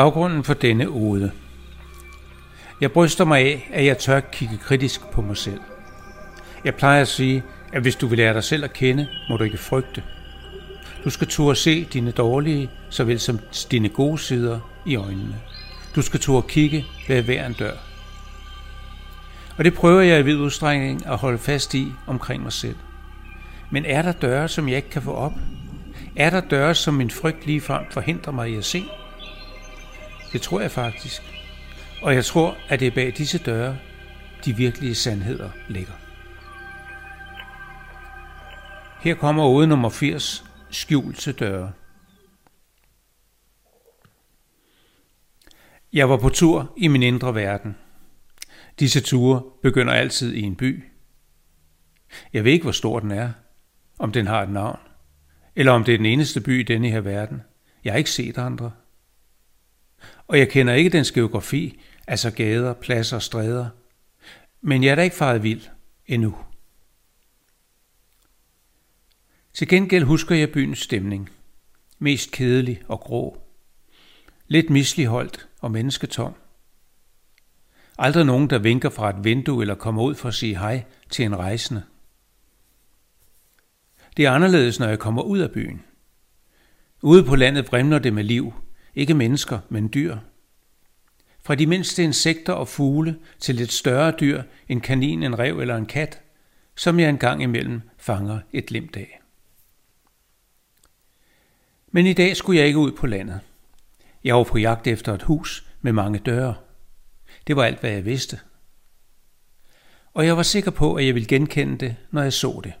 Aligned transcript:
Baggrunden 0.00 0.44
for 0.44 0.54
denne 0.54 0.88
ode. 0.88 1.30
Jeg 2.80 2.92
bryster 2.92 3.24
mig 3.24 3.40
af, 3.40 3.70
at 3.72 3.84
jeg 3.84 3.98
tør 3.98 4.20
kigge 4.20 4.58
kritisk 4.58 5.00
på 5.12 5.22
mig 5.22 5.36
selv. 5.36 5.60
Jeg 6.64 6.74
plejer 6.74 7.00
at 7.00 7.08
sige, 7.08 7.42
at 7.72 7.82
hvis 7.82 7.96
du 7.96 8.06
vil 8.06 8.18
lære 8.18 8.34
dig 8.34 8.44
selv 8.44 8.64
at 8.64 8.72
kende, 8.72 9.08
må 9.28 9.36
du 9.36 9.44
ikke 9.44 9.58
frygte. 9.58 10.02
Du 11.04 11.10
skal 11.10 11.26
turde 11.26 11.56
se 11.56 11.84
dine 11.84 12.10
dårlige, 12.10 12.70
såvel 12.90 13.20
som 13.20 13.38
dine 13.70 13.88
gode 13.88 14.18
sider 14.18 14.60
i 14.86 14.96
øjnene. 14.96 15.36
Du 15.94 16.02
skal 16.02 16.20
turde 16.20 16.48
kigge 16.48 16.86
ved 17.08 17.22
hver 17.22 17.46
en 17.46 17.52
dør. 17.52 17.74
Og 19.58 19.64
det 19.64 19.74
prøver 19.74 20.00
jeg 20.00 20.20
i 20.20 20.22
vid 20.22 20.36
udstrækning 20.36 21.06
at 21.06 21.16
holde 21.16 21.38
fast 21.38 21.74
i 21.74 21.92
omkring 22.06 22.42
mig 22.42 22.52
selv. 22.52 22.76
Men 23.70 23.84
er 23.84 24.02
der 24.02 24.12
døre, 24.12 24.48
som 24.48 24.68
jeg 24.68 24.76
ikke 24.76 24.90
kan 24.90 25.02
få 25.02 25.12
op? 25.12 25.34
Er 26.16 26.30
der 26.30 26.40
døre, 26.40 26.74
som 26.74 26.94
min 26.94 27.10
frygt 27.10 27.46
ligefrem 27.46 27.84
forhindrer 27.90 28.32
mig 28.32 28.50
i 28.50 28.56
at 28.56 28.64
se? 28.64 28.84
Det 30.32 30.42
tror 30.42 30.60
jeg 30.60 30.70
faktisk. 30.70 31.22
Og 32.02 32.14
jeg 32.14 32.24
tror, 32.24 32.56
at 32.68 32.80
det 32.80 32.86
er 32.86 32.94
bag 32.94 33.12
disse 33.16 33.38
døre, 33.38 33.78
de 34.44 34.56
virkelige 34.56 34.94
sandheder 34.94 35.50
ligger. 35.68 35.92
Her 39.00 39.14
kommer 39.14 39.44
ode 39.44 39.66
nummer 39.66 39.88
80, 39.88 40.44
skjulte 40.70 41.32
døre. 41.32 41.72
Jeg 45.92 46.08
var 46.08 46.16
på 46.16 46.28
tur 46.28 46.72
i 46.76 46.88
min 46.88 47.02
indre 47.02 47.34
verden. 47.34 47.76
Disse 48.78 49.00
ture 49.00 49.42
begynder 49.62 49.92
altid 49.92 50.32
i 50.32 50.42
en 50.42 50.56
by. 50.56 50.84
Jeg 52.32 52.44
ved 52.44 52.52
ikke, 52.52 52.62
hvor 52.62 52.72
stor 52.72 53.00
den 53.00 53.10
er, 53.10 53.32
om 53.98 54.12
den 54.12 54.26
har 54.26 54.42
et 54.42 54.50
navn, 54.50 54.78
eller 55.56 55.72
om 55.72 55.84
det 55.84 55.94
er 55.94 55.98
den 55.98 56.06
eneste 56.06 56.40
by 56.40 56.60
i 56.60 56.62
denne 56.62 56.90
her 56.90 57.00
verden. 57.00 57.42
Jeg 57.84 57.92
har 57.92 57.98
ikke 57.98 58.10
set 58.10 58.38
andre. 58.38 58.72
Og 60.30 60.38
jeg 60.38 60.48
kender 60.48 60.74
ikke 60.74 60.90
dens 60.90 61.12
geografi, 61.12 61.80
altså 62.06 62.30
gader, 62.30 62.72
pladser 62.72 63.16
og 63.16 63.22
stræder. 63.22 63.68
Men 64.60 64.84
jeg 64.84 64.90
er 64.90 64.94
da 64.94 65.02
ikke 65.02 65.16
faret 65.16 65.42
vild 65.42 65.62
endnu. 66.06 66.36
Til 69.54 69.68
gengæld 69.68 70.04
husker 70.04 70.34
jeg 70.34 70.52
byens 70.52 70.78
stemning. 70.78 71.30
Mest 71.98 72.30
kedelig 72.30 72.82
og 72.88 73.00
grå. 73.00 73.42
Lidt 74.48 74.70
misligeholdt 74.70 75.48
og 75.60 75.70
mennesketom. 75.70 76.34
Aldrig 77.98 78.24
nogen, 78.24 78.50
der 78.50 78.58
vinker 78.58 78.90
fra 78.90 79.10
et 79.10 79.24
vindue 79.24 79.62
eller 79.62 79.74
kommer 79.74 80.02
ud 80.02 80.14
for 80.14 80.28
at 80.28 80.34
sige 80.34 80.58
hej 80.58 80.84
til 81.10 81.24
en 81.24 81.38
rejsende. 81.38 81.82
Det 84.16 84.26
er 84.26 84.30
anderledes, 84.30 84.78
når 84.80 84.88
jeg 84.88 84.98
kommer 84.98 85.22
ud 85.22 85.38
af 85.38 85.50
byen. 85.50 85.84
Ude 87.02 87.24
på 87.24 87.36
landet 87.36 87.66
vrimler 87.66 87.98
det 87.98 88.12
med 88.12 88.24
liv. 88.24 88.52
Ikke 88.94 89.14
mennesker, 89.14 89.58
men 89.68 89.90
dyr. 89.94 90.16
Fra 91.42 91.54
de 91.54 91.66
mindste 91.66 92.02
insekter 92.02 92.52
og 92.52 92.68
fugle 92.68 93.18
til 93.38 93.54
lidt 93.54 93.72
større 93.72 94.14
dyr, 94.20 94.42
en 94.68 94.80
kanin, 94.80 95.22
en 95.22 95.38
rev 95.38 95.60
eller 95.60 95.76
en 95.76 95.86
kat, 95.86 96.20
som 96.76 97.00
jeg 97.00 97.08
engang 97.08 97.42
imellem 97.42 97.82
fanger 97.98 98.40
et 98.52 98.66
glimt 98.66 98.96
af. 98.96 99.20
Men 101.92 102.06
i 102.06 102.12
dag 102.12 102.36
skulle 102.36 102.58
jeg 102.58 102.66
ikke 102.66 102.78
ud 102.78 102.92
på 102.92 103.06
landet. 103.06 103.40
Jeg 104.24 104.36
var 104.36 104.44
på 104.44 104.58
jagt 104.58 104.86
efter 104.86 105.14
et 105.14 105.22
hus 105.22 105.66
med 105.80 105.92
mange 105.92 106.18
døre. 106.18 106.54
Det 107.46 107.56
var 107.56 107.64
alt, 107.64 107.80
hvad 107.80 107.90
jeg 107.90 108.04
vidste. 108.04 108.40
Og 110.14 110.26
jeg 110.26 110.36
var 110.36 110.42
sikker 110.42 110.70
på, 110.70 110.94
at 110.94 111.06
jeg 111.06 111.14
ville 111.14 111.28
genkende 111.28 111.78
det, 111.78 111.96
når 112.10 112.22
jeg 112.22 112.32
så 112.32 112.60
det. 112.64 112.72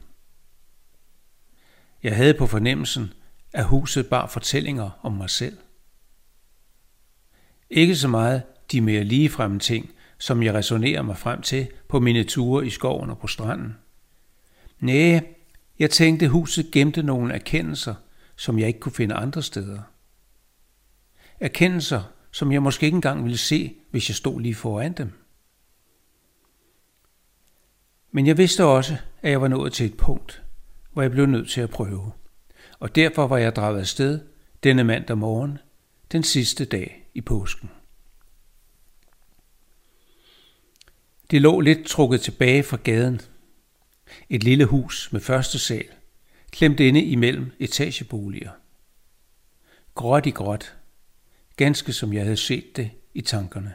Jeg 2.02 2.16
havde 2.16 2.34
på 2.34 2.46
fornemmelsen, 2.46 3.12
at 3.52 3.64
huset 3.64 4.08
bar 4.08 4.26
fortællinger 4.26 4.90
om 5.02 5.12
mig 5.12 5.30
selv. 5.30 5.58
Ikke 7.70 7.96
så 7.96 8.08
meget 8.08 8.42
de 8.72 8.80
mere 8.80 9.04
ligefremme 9.04 9.58
ting, 9.58 9.90
som 10.18 10.42
jeg 10.42 10.54
resonerer 10.54 11.02
mig 11.02 11.16
frem 11.16 11.42
til 11.42 11.68
på 11.88 12.00
mine 12.00 12.24
ture 12.24 12.66
i 12.66 12.70
skoven 12.70 13.10
og 13.10 13.18
på 13.18 13.26
stranden. 13.26 13.76
Næh, 14.80 15.22
jeg 15.78 15.90
tænkte, 15.90 16.28
huset 16.28 16.70
gemte 16.70 17.02
nogle 17.02 17.34
erkendelser, 17.34 17.94
som 18.36 18.58
jeg 18.58 18.68
ikke 18.68 18.80
kunne 18.80 18.92
finde 18.92 19.14
andre 19.14 19.42
steder. 19.42 19.80
Erkendelser, 21.40 22.02
som 22.30 22.52
jeg 22.52 22.62
måske 22.62 22.86
ikke 22.86 22.94
engang 22.94 23.24
ville 23.24 23.38
se, 23.38 23.74
hvis 23.90 24.08
jeg 24.08 24.16
stod 24.16 24.40
lige 24.40 24.54
foran 24.54 24.92
dem. 24.92 25.12
Men 28.12 28.26
jeg 28.26 28.38
vidste 28.38 28.64
også, 28.64 28.96
at 29.22 29.30
jeg 29.30 29.40
var 29.40 29.48
nået 29.48 29.72
til 29.72 29.86
et 29.86 29.96
punkt, 29.96 30.42
hvor 30.92 31.02
jeg 31.02 31.10
blev 31.10 31.26
nødt 31.26 31.50
til 31.50 31.60
at 31.60 31.70
prøve. 31.70 32.12
Og 32.78 32.94
derfor 32.94 33.26
var 33.26 33.38
jeg 33.38 33.56
draget 33.56 33.80
afsted 33.80 34.20
denne 34.62 34.84
mandag 34.84 35.18
morgen, 35.18 35.58
den 36.12 36.22
sidste 36.22 36.64
dag 36.64 36.99
i 37.14 37.20
påsken. 37.20 37.70
Det 41.30 41.42
lå 41.42 41.60
lidt 41.60 41.86
trukket 41.86 42.20
tilbage 42.20 42.62
fra 42.62 42.78
gaden. 42.84 43.20
Et 44.28 44.44
lille 44.44 44.64
hus 44.64 45.12
med 45.12 45.20
første 45.20 45.58
sal, 45.58 45.88
klemt 46.50 46.80
inde 46.80 47.02
imellem 47.02 47.52
etageboliger. 47.58 48.50
Gråt 49.94 50.26
i 50.26 50.30
gråt, 50.30 50.76
ganske 51.56 51.92
som 51.92 52.12
jeg 52.12 52.22
havde 52.22 52.36
set 52.36 52.76
det 52.76 52.90
i 53.14 53.20
tankerne. 53.20 53.74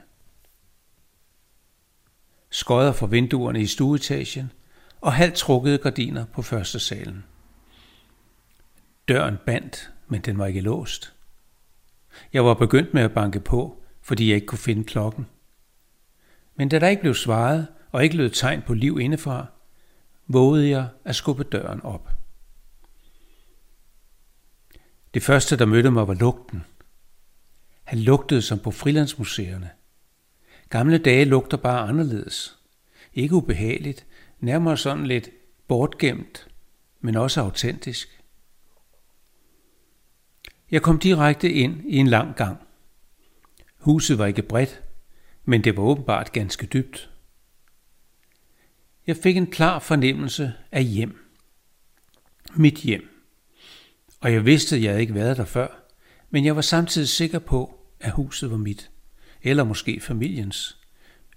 Skodder 2.50 2.94
fra 2.94 3.06
vinduerne 3.06 3.62
i 3.62 3.68
stueetagen 3.68 4.52
og 5.02 5.14
halvt 5.14 5.36
trukkede 5.36 5.78
gardiner 5.78 6.26
på 6.26 6.42
første 6.42 6.80
salen. 6.80 7.24
Døren 9.08 9.38
bandt, 9.46 9.92
men 10.08 10.22
den 10.22 10.38
var 10.38 10.46
ikke 10.46 10.62
låst. 10.62 11.15
Jeg 12.34 12.46
var 12.46 12.54
begyndt 12.54 12.94
med 12.94 13.02
at 13.02 13.14
banke 13.14 13.40
på, 13.40 13.84
fordi 14.02 14.28
jeg 14.28 14.36
ikke 14.36 14.48
kunne 14.48 14.60
finde 14.60 14.84
klokken. 14.84 15.26
Men 16.56 16.70
da 16.70 16.80
der 16.80 16.88
ikke 16.88 17.02
blev 17.02 17.14
svaret 17.14 17.68
og 17.92 18.04
ikke 18.04 18.16
lød 18.16 18.30
tegn 18.30 18.62
på 18.62 18.74
liv 18.74 19.00
indefra, 19.00 19.46
vågede 20.28 20.70
jeg 20.70 20.88
at 21.06 21.16
skubbe 21.16 21.44
døren 21.44 21.82
op. 21.82 22.10
Det 25.14 25.24
første, 25.24 25.58
der 25.58 25.66
mødte 25.66 25.92
mig, 25.92 26.08
var 26.08 26.14
lugten. 26.14 26.64
Han 27.84 28.00
lugtede 28.00 28.42
som 28.42 28.60
på 28.60 28.72
frilandsmuseerne. 28.72 29.70
Gamle 30.70 30.98
dage 30.98 31.26
lugter 31.26 31.58
bare 31.58 31.88
anderledes. 31.88 32.58
Ikke 33.14 33.36
ubehageligt, 33.36 34.06
nærmere 34.40 34.78
sådan 34.78 35.08
lidt 35.08 35.30
bortgemt, 35.68 36.48
men 37.02 37.16
også 37.16 37.42
autentisk. 37.42 38.15
Jeg 40.72 40.82
kom 40.82 41.00
direkte 41.00 41.52
ind 41.52 41.82
i 41.86 41.98
en 41.98 42.08
lang 42.08 42.36
gang. 42.36 42.58
Huset 43.78 44.18
var 44.18 44.26
ikke 44.26 44.42
bredt, 44.42 44.82
men 45.46 45.64
det 45.64 45.78
var 45.78 45.84
åbenbart 45.84 46.32
ganske 46.32 46.66
dybt. 46.66 47.10
Jeg 49.08 49.18
fik 49.18 49.38
en 49.38 49.52
klar 49.52 49.80
fornemmelse 49.80 50.54
af 50.72 50.84
hjem. 50.84 51.20
Mit 52.56 52.78
hjem. 52.78 53.10
Og 54.20 54.34
jeg 54.34 54.46
vidste, 54.46 54.76
at 54.76 54.82
jeg 54.82 54.92
havde 54.92 55.02
ikke 55.02 55.14
været 55.14 55.38
der 55.38 55.46
før, 55.46 55.68
men 56.30 56.46
jeg 56.46 56.56
var 56.56 56.62
samtidig 56.62 57.10
sikker 57.10 57.40
på, 57.40 57.80
at 58.00 58.12
huset 58.12 58.52
var 58.52 58.58
mit. 58.58 58.92
Eller 59.42 59.64
måske 59.64 60.00
familiens. 60.00 60.80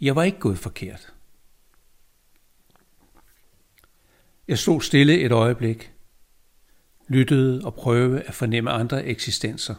Jeg 0.00 0.16
var 0.16 0.22
ikke 0.22 0.38
gået 0.38 0.58
forkert. 0.58 1.12
Jeg 4.48 4.58
stod 4.58 4.80
stille 4.80 5.20
et 5.20 5.32
øjeblik, 5.32 5.92
lyttede 7.08 7.64
og 7.64 7.74
prøve 7.74 8.22
at 8.22 8.34
fornemme 8.34 8.70
andre 8.70 9.04
eksistenser. 9.04 9.74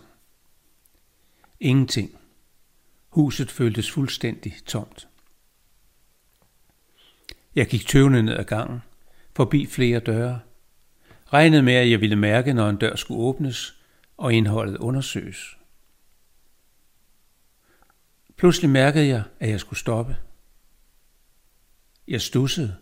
Ingenting. 1.59 2.19
Huset 3.09 3.51
føltes 3.51 3.91
fuldstændig 3.91 4.53
tomt. 4.65 5.07
Jeg 7.55 7.67
gik 7.67 7.87
tøvende 7.87 8.23
ned 8.23 8.33
ad 8.33 8.43
gangen, 8.43 8.81
forbi 9.35 9.65
flere 9.65 9.99
døre, 9.99 10.39
regnede 11.33 11.63
med, 11.63 11.73
at 11.73 11.91
jeg 11.91 12.01
ville 12.01 12.15
mærke, 12.15 12.53
når 12.53 12.69
en 12.69 12.77
dør 12.77 12.95
skulle 12.95 13.21
åbnes 13.21 13.81
og 14.17 14.33
indholdet 14.33 14.77
undersøges. 14.77 15.57
Pludselig 18.35 18.69
mærkede 18.69 19.07
jeg, 19.07 19.23
at 19.39 19.49
jeg 19.49 19.59
skulle 19.59 19.79
stoppe. 19.79 20.17
Jeg 22.07 22.21
stussede. 22.21 22.75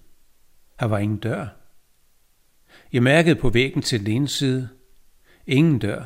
Her 0.79 0.87
var 0.87 0.97
ingen 0.97 1.17
dør. 1.17 1.47
Jeg 2.93 3.03
mærkede 3.03 3.35
på 3.35 3.49
væggen 3.49 3.81
til 3.81 3.99
den 3.99 4.07
ene 4.07 4.27
side. 4.27 4.69
Ingen 5.47 5.79
dør. 5.79 6.03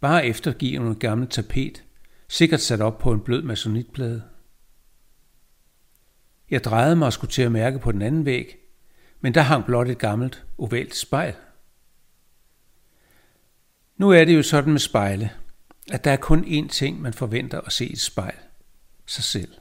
Bare 0.00 0.26
eftergivende 0.26 0.94
gammel 0.94 1.28
tapet, 1.28 1.84
sikkert 2.28 2.60
sat 2.60 2.80
op 2.80 2.98
på 2.98 3.12
en 3.12 3.20
blød 3.20 3.42
masonitplade. 3.42 4.22
Jeg 6.50 6.64
drejede 6.64 6.96
mig 6.96 7.06
og 7.06 7.12
skulle 7.12 7.30
til 7.30 7.42
at 7.42 7.52
mærke 7.52 7.78
på 7.78 7.92
den 7.92 8.02
anden 8.02 8.24
væg, 8.24 8.56
men 9.20 9.34
der 9.34 9.40
hang 9.40 9.64
blot 9.64 9.88
et 9.88 9.98
gammelt, 9.98 10.44
ovalt 10.58 10.94
spejl. 10.94 11.34
Nu 13.96 14.10
er 14.10 14.24
det 14.24 14.36
jo 14.36 14.42
sådan 14.42 14.72
med 14.72 14.80
spejle, 14.80 15.30
at 15.92 16.04
der 16.04 16.10
er 16.10 16.16
kun 16.16 16.44
én 16.44 16.68
ting, 16.68 17.00
man 17.00 17.14
forventer 17.14 17.60
at 17.60 17.72
se 17.72 17.86
i 17.86 17.92
et 17.92 18.00
spejl. 18.00 18.36
Sig 19.06 19.24
selv. 19.24 19.54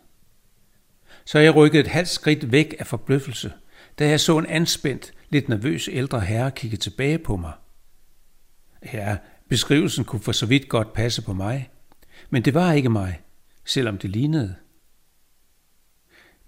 Så 1.26 1.40
jeg 1.40 1.56
rykkede 1.56 1.82
et 1.82 1.88
halvt 1.88 2.10
skridt 2.10 2.52
væk 2.52 2.76
af 2.80 2.88
forbløffelse, 2.88 3.54
da 4.00 4.10
jeg 4.10 4.20
så 4.20 4.38
en 4.38 4.46
anspændt, 4.46 5.14
lidt 5.30 5.50
nervøs 5.50 5.90
ældre 5.92 6.20
herre 6.20 6.52
kigge 6.52 6.78
tilbage 6.78 7.18
på 7.18 7.38
mig. 7.38 7.54
Ja, 8.94 9.18
beskrivelsen 9.50 10.06
kunne 10.06 10.22
for 10.22 10.32
så 10.32 10.46
vidt 10.46 10.70
godt 10.70 10.94
passe 10.94 11.22
på 11.22 11.34
mig. 11.34 11.70
Men 12.30 12.46
det 12.46 12.54
var 12.54 12.74
ikke 12.74 12.90
mig, 12.90 13.22
selvom 13.66 13.98
det 13.98 14.10
lignede. 14.10 14.56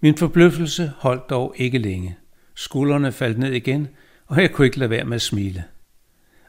Min 0.00 0.16
forbløffelse 0.16 0.92
holdt 0.96 1.30
dog 1.30 1.54
ikke 1.56 1.78
længe. 1.78 2.16
Skuldrene 2.54 3.12
faldt 3.12 3.38
ned 3.38 3.52
igen, 3.52 3.88
og 4.26 4.42
jeg 4.42 4.52
kunne 4.52 4.66
ikke 4.66 4.78
lade 4.78 4.90
være 4.90 5.04
med 5.04 5.14
at 5.14 5.22
smile. 5.22 5.64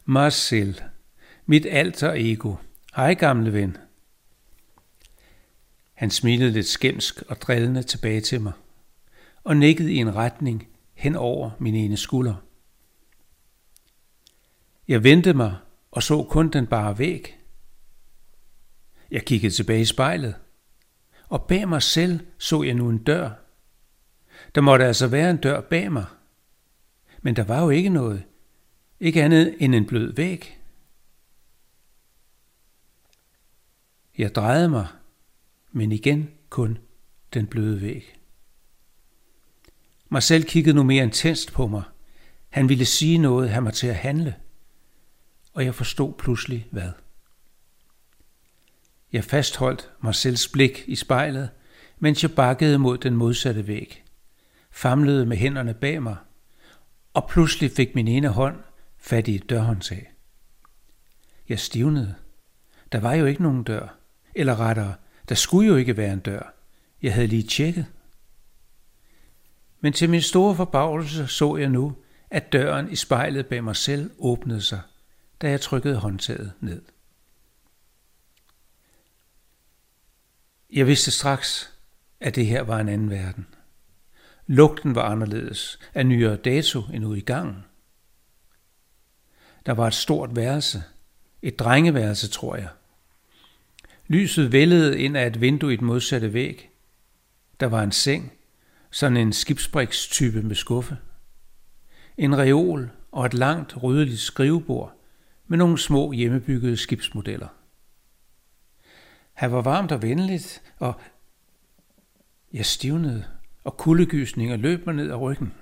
Marcel, 0.05 0.81
mit 1.45 1.65
alter 1.69 2.13
ego. 2.15 2.55
Hej 2.95 3.13
gamle 3.13 3.53
ven. 3.53 3.77
Han 5.93 6.11
smilede 6.11 6.51
lidt 6.51 6.67
skæmsk 6.67 7.21
og 7.21 7.41
drillende 7.41 7.83
tilbage 7.83 8.21
til 8.21 8.41
mig, 8.41 8.53
og 9.43 9.57
nikkede 9.57 9.93
i 9.93 9.97
en 9.97 10.15
retning 10.15 10.67
hen 10.93 11.15
over 11.15 11.51
min 11.59 11.75
ene 11.75 11.97
skulder. 11.97 12.35
Jeg 14.87 15.03
vendte 15.03 15.33
mig 15.33 15.57
og 15.91 16.03
så 16.03 16.23
kun 16.23 16.49
den 16.49 16.67
bare 16.67 16.97
væg. 16.97 17.39
Jeg 19.11 19.25
kiggede 19.25 19.53
tilbage 19.53 19.81
i 19.81 19.85
spejlet, 19.85 20.35
og 21.29 21.47
bag 21.47 21.69
mig 21.69 21.81
selv 21.81 22.19
så 22.37 22.63
jeg 22.63 22.73
nu 22.73 22.89
en 22.89 23.03
dør. 23.03 23.31
Der 24.55 24.61
måtte 24.61 24.85
altså 24.85 25.07
være 25.07 25.29
en 25.29 25.37
dør 25.37 25.61
bag 25.61 25.91
mig. 25.91 26.05
Men 27.21 27.35
der 27.35 27.43
var 27.43 27.63
jo 27.63 27.69
ikke 27.69 27.89
noget. 27.89 28.23
Ikke 28.99 29.23
andet 29.23 29.55
end 29.59 29.75
en 29.75 29.85
blød 29.85 30.13
væg. 30.13 30.59
Jeg 34.17 34.35
drejede 34.35 34.69
mig, 34.69 34.87
men 35.71 35.91
igen 35.91 36.31
kun 36.49 36.77
den 37.33 37.47
bløde 37.47 37.81
væg. 37.81 38.22
Marcel 40.13 40.43
kiggede 40.43 40.75
nu 40.75 40.83
mere 40.83 41.03
intenst 41.03 41.53
på 41.53 41.67
mig. 41.67 41.83
Han 42.49 42.69
ville 42.69 42.85
sige 42.85 43.17
noget, 43.17 43.49
han 43.49 43.63
mig 43.63 43.73
til 43.73 43.87
at 43.87 43.95
handle. 43.95 44.35
Og 45.53 45.65
jeg 45.65 45.75
forstod 45.75 46.13
pludselig 46.13 46.67
hvad. 46.71 46.91
Jeg 49.13 49.23
fastholdt 49.23 49.91
Marcels 50.01 50.47
blik 50.47 50.83
i 50.87 50.95
spejlet, 50.95 51.49
mens 51.99 52.23
jeg 52.23 52.31
bakkede 52.31 52.79
mod 52.79 52.97
den 52.97 53.15
modsatte 53.15 53.67
væg, 53.67 54.03
famlede 54.71 55.25
med 55.25 55.37
hænderne 55.37 55.73
bag 55.73 56.03
mig, 56.03 56.17
og 57.13 57.27
pludselig 57.29 57.71
fik 57.71 57.95
min 57.95 58.07
ene 58.07 58.27
hånd 58.27 58.57
fat 58.97 59.27
i 59.27 59.35
et 59.35 59.49
dørhåndtag. 59.49 60.11
Jeg 61.49 61.59
stivnede. 61.59 62.15
Der 62.91 62.99
var 62.99 63.13
jo 63.13 63.25
ikke 63.25 63.43
nogen 63.43 63.63
dør. 63.63 63.97
Eller 64.35 64.59
rettere, 64.59 64.95
der 65.29 65.35
skulle 65.35 65.67
jo 65.67 65.75
ikke 65.75 65.97
være 65.97 66.13
en 66.13 66.19
dør. 66.19 66.53
Jeg 67.01 67.13
havde 67.13 67.27
lige 67.27 67.43
tjekket. 67.43 67.85
Men 69.83 69.93
til 69.93 70.09
min 70.09 70.21
store 70.21 70.55
forbavelse 70.55 71.27
så 71.27 71.57
jeg 71.57 71.69
nu, 71.69 71.95
at 72.29 72.53
døren 72.53 72.91
i 72.91 72.95
spejlet 72.95 73.45
bag 73.47 73.63
mig 73.63 73.75
selv 73.75 74.11
åbnede 74.19 74.61
sig, 74.61 74.81
da 75.41 75.49
jeg 75.49 75.61
trykkede 75.61 75.95
håndtaget 75.95 76.53
ned. 76.59 76.81
Jeg 80.73 80.87
vidste 80.87 81.11
straks, 81.11 81.73
at 82.19 82.35
det 82.35 82.45
her 82.45 82.61
var 82.61 82.79
en 82.79 82.89
anden 82.89 83.09
verden. 83.09 83.47
Lugten 84.47 84.95
var 84.95 85.03
anderledes, 85.03 85.79
af 85.93 86.05
nyere 86.05 86.35
dato 86.35 86.81
end 86.93 87.05
ude 87.05 87.17
i 87.17 87.21
gangen. 87.21 87.65
Der 89.65 89.73
var 89.73 89.87
et 89.87 89.93
stort 89.93 90.35
værelse, 90.35 90.83
et 91.41 91.59
drengeværelse, 91.59 92.29
tror 92.29 92.55
jeg. 92.55 92.69
Lyset 94.07 94.51
vældede 94.51 94.99
ind 94.99 95.17
af 95.17 95.27
et 95.27 95.41
vindue 95.41 95.73
i 95.73 95.75
den 95.75 95.87
modsatte 95.87 96.33
væg. 96.33 96.69
Der 97.59 97.67
var 97.67 97.83
en 97.83 97.91
seng, 97.91 98.33
sådan 98.93 99.17
en 99.17 99.33
skibsbrikstype 99.33 100.41
med 100.41 100.55
skuffe. 100.55 100.97
En 102.17 102.37
reol 102.37 102.91
og 103.11 103.25
et 103.25 103.33
langt 103.33 103.83
rødeligt 103.83 104.19
skrivebord 104.19 104.95
med 105.47 105.57
nogle 105.57 105.77
små 105.77 106.11
hjemmebyggede 106.11 106.77
skibsmodeller. 106.77 107.47
Han 109.33 109.51
var 109.51 109.61
varmt 109.61 109.91
og 109.91 110.01
venligt, 110.01 110.73
og 110.79 111.01
jeg 112.53 112.65
stivnede, 112.65 113.25
og 113.63 113.77
kuldegysninger 113.77 114.55
løb 114.55 114.85
mig 114.85 114.95
ned 114.95 115.11
ad 115.11 115.15
ryggen. 115.15 115.53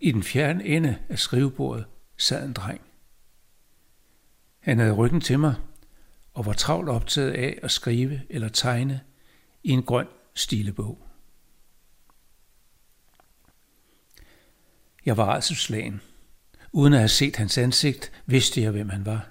I 0.00 0.12
den 0.12 0.22
fjerne 0.22 0.64
ende 0.64 0.98
af 1.08 1.18
skrivebordet 1.18 1.84
sad 2.16 2.46
en 2.46 2.52
dreng. 2.52 2.80
Han 4.58 4.78
havde 4.78 4.92
ryggen 4.92 5.20
til 5.20 5.38
mig 5.38 5.54
og 6.34 6.46
var 6.46 6.52
travlt 6.52 6.88
optaget 6.88 7.32
af 7.32 7.58
at 7.62 7.70
skrive 7.70 8.20
eller 8.28 8.48
tegne 8.48 9.00
i 9.62 9.70
en 9.70 9.82
grøn 9.82 10.06
stilebog. 10.34 11.06
Jeg 15.06 15.16
var 15.16 15.34
altså 15.34 15.54
slagen. 15.54 16.00
Uden 16.72 16.92
at 16.92 16.98
have 16.98 17.08
set 17.08 17.36
hans 17.36 17.58
ansigt, 17.58 18.12
vidste 18.26 18.62
jeg, 18.62 18.70
hvem 18.70 18.88
han 18.88 19.06
var. 19.06 19.28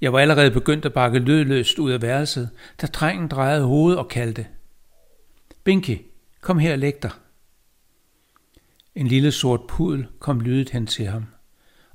Jeg 0.00 0.12
var 0.12 0.18
allerede 0.18 0.50
begyndt 0.50 0.84
at 0.84 0.92
bakke 0.92 1.18
lydløst 1.18 1.78
ud 1.78 1.90
af 1.90 2.02
værelset, 2.02 2.50
da 2.80 2.86
drengen 2.86 3.28
drejede 3.28 3.64
hovedet 3.64 3.98
og 3.98 4.08
kaldte. 4.08 4.46
Binky, 5.64 5.98
kom 6.40 6.58
her 6.58 6.72
og 6.72 6.78
læg 6.78 7.02
dig. 7.02 7.10
En 8.94 9.06
lille 9.06 9.32
sort 9.32 9.60
pudel 9.68 10.06
kom 10.18 10.40
lydet 10.40 10.70
hen 10.70 10.86
til 10.86 11.06
ham 11.06 11.26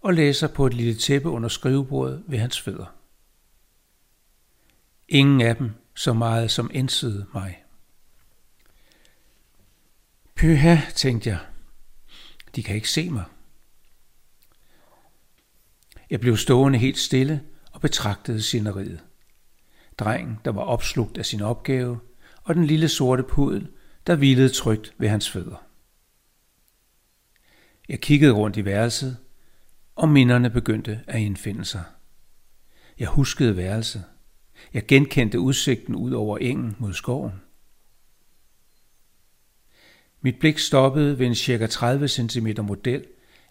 og 0.02 0.14
læser 0.14 0.48
på 0.48 0.66
et 0.66 0.74
lille 0.74 0.96
tæppe 0.96 1.30
under 1.30 1.50
skrivebordet 1.50 2.24
ved 2.28 2.38
hans 2.38 2.62
fødder. 2.62 2.96
Ingen 5.08 5.42
af 5.42 5.56
dem 5.56 5.72
så 5.96 6.14
meget 6.14 6.52
som 6.52 6.72
indsede 6.74 7.26
mig. 7.34 7.64
Pyha, 10.40 10.78
tænkte 10.96 11.30
jeg. 11.30 11.40
De 12.56 12.64
kan 12.64 12.76
ikke 12.76 12.90
se 12.90 13.10
mig. 13.10 13.24
Jeg 16.10 16.20
blev 16.20 16.38
stående 16.38 16.80
helt 16.80 16.98
stille 16.98 17.44
og 17.72 17.82
betragtede 17.82 18.42
sceneriet. 18.42 19.04
Drengen, 19.98 20.40
der 20.46 20.52
var 20.52 20.62
opslugt 20.62 21.18
af 21.18 21.26
sin 21.26 21.42
opgave, 21.42 22.00
og 22.44 22.56
den 22.56 22.66
lille 22.66 22.90
sorte 22.90 23.24
pudel, 23.24 23.68
der 24.08 24.16
hvilede 24.16 24.50
trygt 24.50 24.94
ved 24.98 25.10
hans 25.10 25.30
fødder. 25.30 25.66
Jeg 27.90 28.00
kiggede 28.02 28.32
rundt 28.32 28.58
i 28.58 28.66
værelset, 28.66 29.18
og 29.96 30.10
minderne 30.10 30.50
begyndte 30.50 31.04
at 31.08 31.22
indfinde 31.22 31.66
sig. 31.66 31.84
Jeg 33.00 33.08
huskede 33.08 33.58
værelset. 33.58 34.04
Jeg 34.74 34.86
genkendte 34.88 35.40
udsigten 35.40 35.96
ud 35.96 36.12
over 36.12 36.38
engen 36.38 36.76
mod 36.80 36.94
skoven. 36.94 37.42
Mit 40.22 40.40
blik 40.40 40.60
stoppede 40.60 41.20
ved 41.20 41.28
en 41.28 41.36
cirka 41.36 41.68
30 41.68 42.08
cm 42.08 42.48
model 42.64 43.06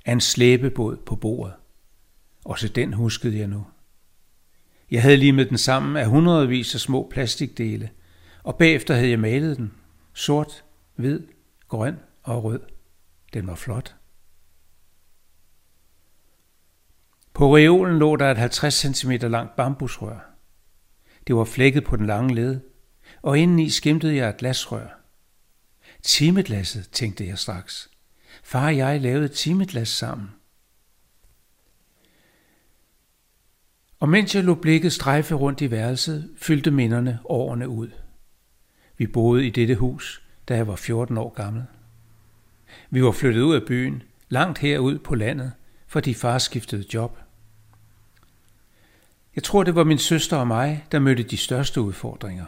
af 0.05 0.13
en 0.13 0.21
slæbebåd 0.21 0.97
på 0.97 1.17
bordet. 1.17 1.55
Også 2.45 2.69
den 2.69 2.93
huskede 2.93 3.39
jeg 3.39 3.47
nu. 3.47 3.67
Jeg 4.91 5.03
havde 5.03 5.17
limet 5.17 5.49
den 5.49 5.59
sammen 5.59 5.97
af 5.97 6.07
hundredvis 6.07 6.75
af 6.75 6.81
små 6.81 7.09
plastikdele, 7.11 7.91
og 8.43 8.57
bagefter 8.57 8.95
havde 8.95 9.11
jeg 9.11 9.21
malet 9.21 9.57
den. 9.57 9.73
Sort, 10.15 10.65
hvid, 10.97 11.21
grøn 11.69 11.99
og 12.23 12.45
rød. 12.45 12.61
Den 13.33 13.47
var 13.47 13.55
flot. 13.55 13.95
På 17.35 17.57
reolen 17.57 17.99
lå 17.99 18.17
der 18.17 18.31
et 18.31 18.39
50 18.39 18.75
cm 18.75 19.11
langt 19.11 19.57
bambusrør. 19.57 20.35
Det 21.27 21.37
var 21.37 21.45
flækket 21.45 21.85
på 21.85 21.97
den 21.97 22.07
lange 22.07 22.35
led, 22.35 22.61
og 23.23 23.39
indeni 23.39 23.71
skimtede 23.71 24.17
jeg 24.17 24.29
et 24.29 24.37
glasrør. 24.37 24.98
Timeglasset, 26.03 26.89
tænkte 26.93 27.27
jeg 27.27 27.39
straks. 27.39 27.91
Far 28.43 28.67
og 28.67 28.77
jeg 28.77 29.01
lavede 29.01 29.29
timeglas 29.29 29.89
sammen. 29.89 30.31
Og 34.01 34.09
mens 34.09 34.35
jeg 34.35 34.45
lå 34.45 34.55
blikket 34.55 34.93
strejfe 34.93 35.35
rundt 35.35 35.61
i 35.61 35.71
værelset, 35.71 36.31
fyldte 36.37 36.71
minderne 36.71 37.19
årene 37.25 37.69
ud. 37.69 37.91
Vi 38.97 39.07
boede 39.07 39.47
i 39.47 39.51
dette 39.51 39.75
hus, 39.75 40.23
da 40.49 40.57
jeg 40.57 40.67
var 40.67 40.77
14 40.77 41.19
år 41.19 41.31
gammel. 41.31 41.65
Vi 42.91 43.03
var 43.03 43.13
flyttet 43.13 43.43
ud 43.43 43.55
af 43.55 43.67
byen, 43.67 44.03
langt 44.29 44.59
herud 44.59 44.99
på 44.99 45.15
landet, 45.15 45.53
fordi 45.87 46.15
far 46.15 46.39
skiftede 46.39 46.85
job. 46.95 47.19
Jeg 49.35 49.45
tror, 49.45 49.65
det 49.65 49.75
var 49.75 49.85
min 49.85 49.99
søster 49.99 50.37
og 50.37 50.47
mig, 50.47 50.87
der 50.93 50.99
mødte 50.99 51.23
de 51.23 51.37
største 51.37 51.81
udfordringer. 51.81 52.45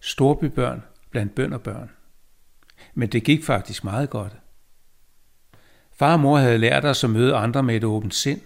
Storbybørn 0.00 0.82
blandt 1.10 1.34
bønderbørn. 1.34 1.90
Men 2.94 3.08
det 3.08 3.24
gik 3.24 3.44
faktisk 3.44 3.84
meget 3.84 4.10
godt. 4.10 4.36
Far 5.92 6.12
og 6.12 6.20
mor 6.20 6.38
havde 6.38 6.58
lært 6.58 6.84
os 6.84 7.04
at 7.04 7.10
møde 7.10 7.34
andre 7.34 7.62
med 7.62 7.76
et 7.76 7.84
åbent 7.84 8.14
sind, 8.14 8.40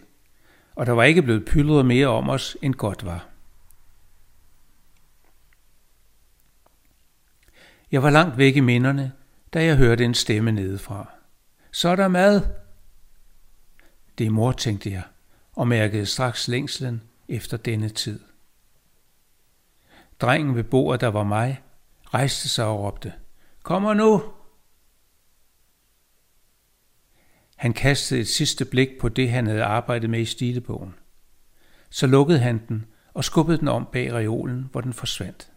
og 0.75 0.87
der 0.87 0.93
var 0.93 1.05
ikke 1.05 1.23
blevet 1.23 1.45
pyldret 1.45 1.87
mere 1.87 2.07
om 2.07 2.29
os, 2.29 2.57
end 2.63 2.75
godt 2.75 3.05
var. 3.05 3.29
Jeg 7.93 8.03
var 8.03 8.11
langt 8.11 8.39
væk 8.39 8.57
i 8.57 8.61
minderne, 8.61 9.13
da 9.55 9.65
jeg 9.65 9.77
hørte 9.77 10.05
en 10.05 10.15
stemme 10.15 10.53
nedefra. 10.53 11.11
Så 11.71 11.89
er 11.89 11.97
der 11.97 12.09
mad! 12.09 12.43
Det 14.19 14.27
er 14.27 14.31
mor, 14.31 14.53
tænkte 14.53 14.91
jeg, 14.91 15.03
og 15.53 15.69
mærkede 15.69 16.07
straks 16.07 16.49
længslen 16.49 17.03
efter 17.29 17.57
denne 17.57 17.89
tid. 17.89 18.21
Drengen 20.21 20.57
ved 20.57 20.65
bordet, 20.65 21.01
der 21.01 21.09
var 21.09 21.25
mig, 21.25 21.63
rejste 22.15 22.49
sig 22.49 22.65
og 22.65 22.81
råbte, 22.81 23.13
Kommer 23.67 23.95
nu! 23.95 24.23
Han 27.57 27.73
kastede 27.73 28.21
et 28.21 28.29
sidste 28.29 28.65
blik 28.65 28.89
på 29.01 29.09
det, 29.09 29.31
han 29.31 29.47
havde 29.47 29.65
arbejdet 29.65 30.11
med 30.11 30.21
i 30.21 30.25
stilebogen. 30.25 30.95
Så 31.91 32.07
lukkede 32.07 32.39
han 32.39 32.67
den 32.69 32.87
og 33.15 33.25
skubbede 33.25 33.59
den 33.59 33.69
om 33.69 33.89
bag 33.93 34.13
reolen, 34.13 34.69
hvor 34.73 34.81
den 34.81 34.93
forsvandt. 34.93 35.53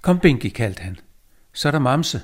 Kom, 0.00 0.20
Binky, 0.20 0.46
kaldte 0.46 0.82
han. 0.82 1.00
Så 1.52 1.68
er 1.68 1.72
der 1.72 1.78
mamse. 1.78 2.22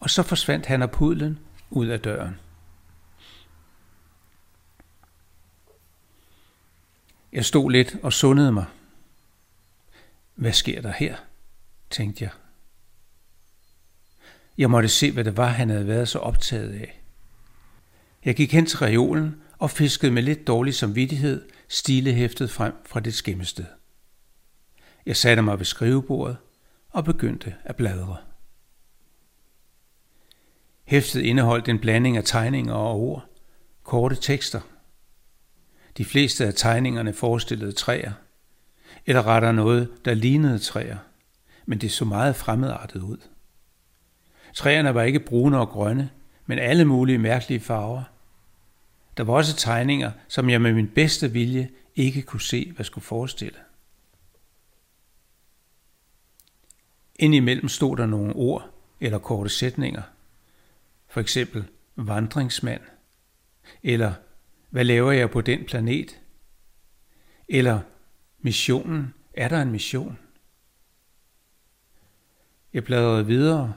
Og 0.00 0.10
så 0.10 0.22
forsvandt 0.22 0.66
han 0.66 0.82
og 0.82 0.90
pudlen 0.90 1.38
ud 1.70 1.86
af 1.86 2.00
døren. 2.00 2.40
Jeg 7.32 7.44
stod 7.44 7.70
lidt 7.70 7.96
og 8.02 8.12
sundede 8.12 8.52
mig. 8.52 8.66
Hvad 10.34 10.52
sker 10.52 10.82
der 10.82 10.92
her? 10.92 11.16
Tænkte 11.94 12.24
jeg. 12.24 12.32
Jeg 14.58 14.70
måtte 14.70 14.88
se, 14.88 15.12
hvad 15.12 15.24
det 15.24 15.36
var, 15.36 15.48
han 15.48 15.70
havde 15.70 15.86
været 15.86 16.08
så 16.08 16.18
optaget 16.18 16.72
af. 16.72 17.00
Jeg 18.24 18.36
gik 18.36 18.52
hen 18.52 18.66
til 18.66 18.78
reolen 18.78 19.42
og 19.58 19.70
fiskede 19.70 20.12
med 20.12 20.22
lidt 20.22 20.46
dårlig 20.46 20.74
samvittighed 20.74 21.48
stilehæftet 21.68 22.50
frem 22.50 22.72
fra 22.86 23.00
det 23.00 23.14
skemmested. 23.14 23.64
Jeg 25.06 25.16
satte 25.16 25.42
mig 25.42 25.58
ved 25.58 25.64
skrivebordet 25.64 26.36
og 26.90 27.04
begyndte 27.04 27.54
at 27.64 27.76
bladre. 27.76 28.16
Hæftet 30.84 31.20
indeholdt 31.20 31.68
en 31.68 31.78
blanding 31.78 32.16
af 32.16 32.24
tegninger 32.24 32.74
og 32.74 33.00
ord, 33.00 33.24
korte 33.82 34.16
tekster. 34.16 34.60
De 35.96 36.04
fleste 36.04 36.46
af 36.46 36.54
tegningerne 36.54 37.12
forestillede 37.12 37.72
træer, 37.72 38.12
eller 39.06 39.26
retter 39.26 39.52
noget, 39.52 39.90
der 40.04 40.14
lignede 40.14 40.58
træer, 40.58 40.98
men 41.66 41.78
det 41.78 41.92
så 41.92 42.04
meget 42.04 42.36
fremmedartet 42.36 43.02
ud. 43.02 43.18
Træerne 44.54 44.94
var 44.94 45.02
ikke 45.02 45.20
brune 45.20 45.58
og 45.58 45.68
grønne, 45.68 46.10
men 46.46 46.58
alle 46.58 46.84
mulige 46.84 47.18
mærkelige 47.18 47.60
farver. 47.60 48.02
Der 49.16 49.24
var 49.24 49.34
også 49.34 49.56
tegninger, 49.56 50.12
som 50.28 50.50
jeg 50.50 50.60
med 50.60 50.72
min 50.72 50.88
bedste 50.88 51.32
vilje 51.32 51.70
ikke 51.94 52.22
kunne 52.22 52.40
se, 52.40 52.72
hvad 52.72 52.84
skulle 52.84 53.04
forestille. 53.04 53.58
Indimellem 57.16 57.68
stod 57.68 57.96
der 57.96 58.06
nogle 58.06 58.32
ord 58.32 58.70
eller 59.00 59.18
korte 59.18 59.50
sætninger. 59.50 60.02
For 61.08 61.20
eksempel 61.20 61.64
vandringsmand. 61.96 62.80
Eller 63.82 64.12
hvad 64.70 64.84
laver 64.84 65.12
jeg 65.12 65.30
på 65.30 65.40
den 65.40 65.64
planet? 65.64 66.20
Eller 67.48 67.80
missionen. 68.38 69.14
Er 69.34 69.48
der 69.48 69.62
en 69.62 69.70
mission? 69.70 70.18
Jeg 72.74 72.84
bladrede 72.84 73.26
videre, 73.26 73.74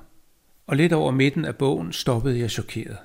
og 0.67 0.75
lidt 0.75 0.93
over 0.93 1.11
midten 1.11 1.45
af 1.45 1.55
bogen 1.55 1.93
stoppede 1.93 2.39
jeg 2.39 2.51
chokeret. 2.51 2.97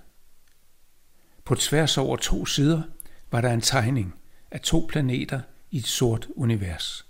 På 1.45 1.55
tværs 1.55 1.99
over 1.99 2.17
to 2.17 2.47
sider 2.47 2.83
var 3.31 3.41
der 3.41 3.53
en 3.53 3.61
tegning 3.61 4.15
af 4.51 4.61
to 4.61 4.87
planeter 4.89 5.41
i 5.71 5.79
et 5.79 5.87
sort 5.87 6.29
univers. 6.37 7.07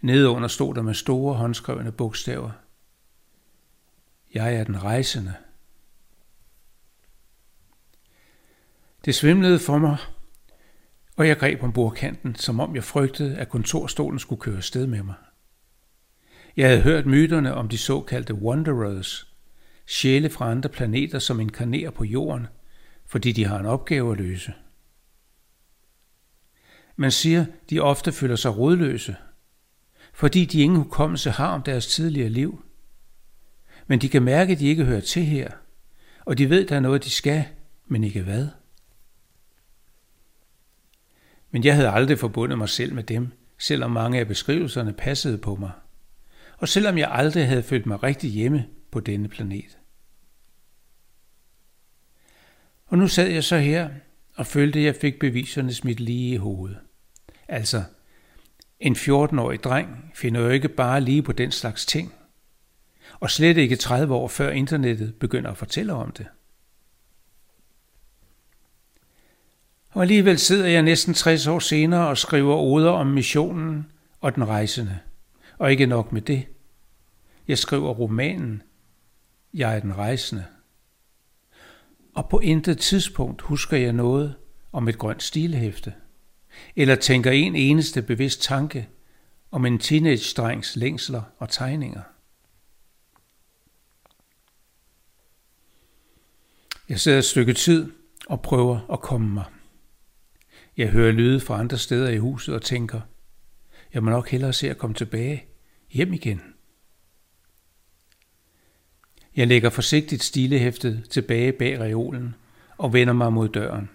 Nedunder 0.00 0.48
stod 0.48 0.74
der 0.74 0.82
med 0.82 0.94
store 0.94 1.34
håndskrevne 1.34 1.92
bogstaver. 1.92 2.50
Jeg 4.34 4.54
er 4.54 4.64
den 4.64 4.82
rejsende. 4.82 5.34
Det 9.04 9.14
svimlede 9.14 9.58
for 9.58 9.78
mig, 9.78 9.96
og 11.16 11.28
jeg 11.28 11.38
greb 11.38 11.62
om 11.62 11.72
bordkanten, 11.72 12.34
som 12.34 12.60
om 12.60 12.74
jeg 12.74 12.84
frygtede, 12.84 13.36
at 13.36 13.48
kontorstolen 13.48 14.18
skulle 14.18 14.40
køre 14.40 14.62
sted 14.62 14.86
med 14.86 15.02
mig. 15.02 15.14
Jeg 16.56 16.68
havde 16.68 16.82
hørt 16.82 17.06
myterne 17.06 17.54
om 17.54 17.68
de 17.68 17.78
såkaldte 17.78 18.34
Wanderers, 18.34 19.32
sjæle 19.86 20.30
fra 20.30 20.50
andre 20.50 20.68
planeter, 20.68 21.18
som 21.18 21.40
inkarnerer 21.40 21.90
på 21.90 22.04
jorden, 22.04 22.46
fordi 23.06 23.32
de 23.32 23.44
har 23.44 23.58
en 23.58 23.66
opgave 23.66 24.12
at 24.12 24.18
løse. 24.18 24.52
Man 26.96 27.10
siger, 27.10 27.44
de 27.70 27.80
ofte 27.80 28.12
føler 28.12 28.36
sig 28.36 28.58
rodløse, 28.58 29.16
fordi 30.12 30.44
de 30.44 30.60
ingen 30.60 30.78
hukommelse 30.78 31.30
har 31.30 31.48
om 31.48 31.62
deres 31.62 31.86
tidligere 31.86 32.28
liv. 32.28 32.64
Men 33.86 34.00
de 34.00 34.08
kan 34.08 34.22
mærke, 34.22 34.52
at 34.52 34.58
de 34.58 34.66
ikke 34.66 34.84
hører 34.84 35.00
til 35.00 35.22
her, 35.24 35.50
og 36.24 36.38
de 36.38 36.50
ved, 36.50 36.66
der 36.66 36.76
er 36.76 36.80
noget, 36.80 37.04
de 37.04 37.10
skal, 37.10 37.44
men 37.86 38.04
ikke 38.04 38.22
hvad. 38.22 38.48
Men 41.50 41.64
jeg 41.64 41.74
havde 41.74 41.90
aldrig 41.90 42.18
forbundet 42.18 42.58
mig 42.58 42.68
selv 42.68 42.94
med 42.94 43.02
dem, 43.02 43.28
selvom 43.58 43.90
mange 43.90 44.18
af 44.18 44.28
beskrivelserne 44.28 44.92
passede 44.92 45.38
på 45.38 45.54
mig. 45.56 45.70
Og 46.62 46.68
selvom 46.68 46.98
jeg 46.98 47.08
aldrig 47.10 47.48
havde 47.48 47.62
følt 47.62 47.86
mig 47.86 48.02
rigtig 48.02 48.30
hjemme 48.30 48.66
på 48.90 49.00
denne 49.00 49.28
planet. 49.28 49.78
Og 52.86 52.98
nu 52.98 53.08
sad 53.08 53.28
jeg 53.28 53.44
så 53.44 53.58
her 53.58 53.90
og 54.34 54.46
følte, 54.46 54.78
at 54.78 54.84
jeg 54.84 54.96
fik 54.96 55.18
beviserne 55.18 55.74
smidt 55.74 56.00
lige 56.00 56.34
i 56.34 56.36
hovedet. 56.36 56.78
Altså, 57.48 57.82
en 58.80 58.96
14-årig 58.96 59.62
dreng 59.62 60.10
finder 60.14 60.40
jo 60.40 60.48
ikke 60.48 60.68
bare 60.68 61.00
lige 61.00 61.22
på 61.22 61.32
den 61.32 61.50
slags 61.50 61.86
ting. 61.86 62.14
Og 63.20 63.30
slet 63.30 63.56
ikke 63.56 63.76
30 63.76 64.14
år 64.14 64.28
før 64.28 64.50
internettet 64.50 65.14
begynder 65.14 65.50
at 65.50 65.58
fortælle 65.58 65.92
om 65.92 66.12
det. 66.12 66.26
Og 69.90 70.02
alligevel 70.02 70.38
sidder 70.38 70.66
jeg 70.66 70.82
næsten 70.82 71.14
60 71.14 71.46
år 71.46 71.58
senere 71.58 72.08
og 72.08 72.18
skriver 72.18 72.56
oder 72.56 72.90
om 72.90 73.06
missionen 73.06 73.92
og 74.20 74.34
den 74.34 74.48
rejsende. 74.48 74.98
Og 75.58 75.70
ikke 75.70 75.86
nok 75.86 76.12
med 76.12 76.22
det. 76.22 76.46
Jeg 77.48 77.58
skriver 77.58 77.90
romanen 77.90 78.62
Jeg 79.54 79.76
er 79.76 79.80
den 79.80 79.96
rejsende. 79.96 80.44
Og 82.14 82.28
på 82.28 82.38
intet 82.38 82.78
tidspunkt 82.78 83.42
husker 83.42 83.76
jeg 83.76 83.92
noget 83.92 84.34
om 84.72 84.88
et 84.88 84.98
grønt 84.98 85.22
stilhæfte 85.22 85.94
eller 86.76 86.94
tænker 86.94 87.30
en 87.30 87.56
eneste 87.56 88.02
bevidst 88.02 88.42
tanke 88.42 88.88
om 89.50 89.66
en 89.66 89.78
teenage-drengs 89.78 90.76
længsler 90.76 91.22
og 91.38 91.48
tegninger. 91.48 92.02
Jeg 96.88 97.00
sidder 97.00 97.18
et 97.18 97.24
stykke 97.24 97.52
tid 97.52 97.92
og 98.26 98.42
prøver 98.42 98.92
at 98.92 99.00
komme 99.00 99.28
mig. 99.28 99.44
Jeg 100.76 100.88
hører 100.88 101.12
lyde 101.12 101.40
fra 101.40 101.60
andre 101.60 101.78
steder 101.78 102.08
i 102.08 102.18
huset 102.18 102.54
og 102.54 102.62
tænker, 102.62 103.00
jeg 103.94 104.04
må 104.04 104.10
nok 104.10 104.28
hellere 104.28 104.52
se 104.52 104.70
at 104.70 104.78
komme 104.78 104.94
tilbage 104.94 105.44
hjem 105.90 106.12
igen. 106.12 106.54
Jeg 109.36 109.46
lægger 109.46 109.70
forsigtigt 109.70 110.22
stilehæftet 110.22 111.10
tilbage 111.10 111.52
bag 111.52 111.80
reolen 111.80 112.34
og 112.78 112.92
vender 112.92 113.12
mig 113.12 113.32
mod 113.32 113.48
døren. 113.48 113.90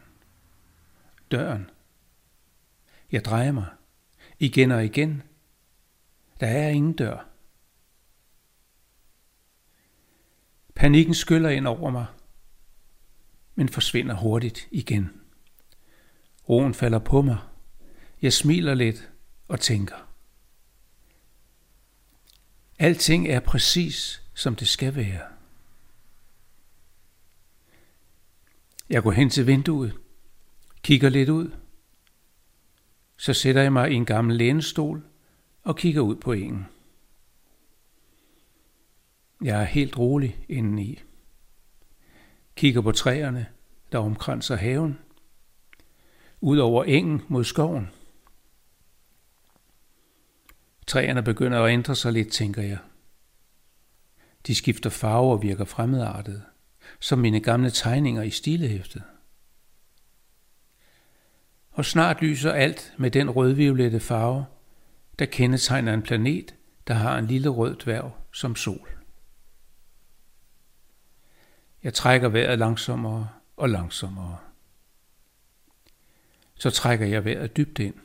Døren. 1.31 1.69
Jeg 3.11 3.25
drejer 3.25 3.51
mig. 3.51 3.65
Igen 4.39 4.71
og 4.71 4.85
igen. 4.85 5.23
Der 6.39 6.47
er 6.47 6.69
ingen 6.69 6.93
dør. 6.93 7.29
Panikken 10.75 11.13
skyller 11.13 11.49
ind 11.49 11.67
over 11.67 11.89
mig, 11.89 12.05
men 13.55 13.69
forsvinder 13.69 14.15
hurtigt 14.15 14.67
igen. 14.71 15.21
Roen 16.49 16.73
falder 16.73 16.99
på 16.99 17.21
mig. 17.21 17.37
Jeg 18.21 18.33
smiler 18.33 18.73
lidt 18.73 19.09
og 19.47 19.59
tænker. 19.59 19.95
Alting 22.79 23.27
er 23.27 23.39
præcis, 23.39 24.23
som 24.33 24.55
det 24.55 24.67
skal 24.67 24.95
være. 24.95 25.21
Jeg 28.89 29.03
går 29.03 29.11
hen 29.11 29.29
til 29.29 29.47
vinduet, 29.47 29.93
kigger 30.83 31.09
lidt 31.09 31.29
ud 31.29 31.51
så 33.17 33.33
sætter 33.33 33.61
jeg 33.61 33.73
mig 33.73 33.91
i 33.91 33.95
en 33.95 34.05
gammel 34.05 34.35
lænestol 34.35 35.03
og 35.63 35.77
kigger 35.77 36.01
ud 36.01 36.15
på 36.15 36.31
engen. 36.31 36.65
Jeg 39.41 39.61
er 39.61 39.65
helt 39.65 39.97
rolig 39.97 40.45
indeni. 40.49 40.99
Kigger 42.55 42.81
på 42.81 42.91
træerne, 42.91 43.47
der 43.91 43.97
omkranser 43.97 44.55
haven. 44.55 44.99
Ud 46.41 46.57
over 46.57 46.83
engen 46.83 47.21
mod 47.27 47.43
skoven. 47.43 47.89
Træerne 50.87 51.23
begynder 51.23 51.63
at 51.63 51.71
ændre 51.71 51.95
sig 51.95 52.13
lidt, 52.13 52.31
tænker 52.31 52.61
jeg. 52.61 52.77
De 54.47 54.55
skifter 54.55 54.89
farve 54.89 55.31
og 55.31 55.41
virker 55.41 55.65
fremmedartede, 55.65 56.43
som 56.99 57.19
mine 57.19 57.39
gamle 57.39 57.71
tegninger 57.71 58.21
i 58.21 58.29
stilehæftet 58.29 59.03
og 61.77 61.85
snart 61.85 62.21
lyser 62.21 62.51
alt 62.51 62.93
med 62.97 63.11
den 63.11 63.29
rødviolette 63.29 63.99
farve, 63.99 64.45
der 65.19 65.25
kendetegner 65.25 65.93
en 65.93 66.01
planet, 66.01 66.55
der 66.87 66.93
har 66.93 67.17
en 67.17 67.27
lille 67.27 67.49
rød 67.49 67.75
dværg 67.75 68.11
som 68.33 68.55
sol. 68.55 68.89
Jeg 71.83 71.93
trækker 71.93 72.29
vejret 72.29 72.59
langsommere 72.59 73.29
og 73.57 73.69
langsommere. 73.69 74.37
Så 76.55 76.69
trækker 76.69 77.05
jeg 77.05 77.25
vejret 77.25 77.57
dybt 77.57 77.79
ind. 77.79 77.95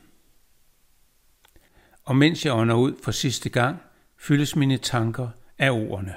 Og 2.03 2.15
mens 2.15 2.45
jeg 2.45 2.53
ånder 2.53 2.75
ud 2.75 2.93
for 3.03 3.11
sidste 3.11 3.49
gang, 3.49 3.77
fyldes 4.17 4.55
mine 4.55 4.77
tanker 4.77 5.29
af 5.57 5.71
ordene. 5.71 6.15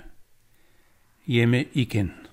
Hjemme 1.26 1.64
igen. 1.72 2.25